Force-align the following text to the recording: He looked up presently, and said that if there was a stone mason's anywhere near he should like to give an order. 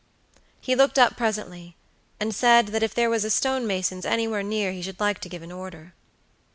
He 0.59 0.73
looked 0.73 0.97
up 0.97 1.15
presently, 1.15 1.75
and 2.19 2.33
said 2.33 2.69
that 2.69 2.81
if 2.81 2.95
there 2.95 3.07
was 3.11 3.23
a 3.23 3.29
stone 3.29 3.67
mason's 3.67 4.03
anywhere 4.03 4.41
near 4.41 4.71
he 4.71 4.81
should 4.81 4.99
like 4.99 5.19
to 5.19 5.29
give 5.29 5.43
an 5.43 5.51
order. 5.51 5.93